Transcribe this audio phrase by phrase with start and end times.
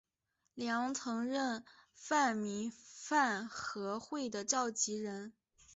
[0.55, 1.63] 梁曾任
[1.93, 5.31] 泛民饭盒会的召集人。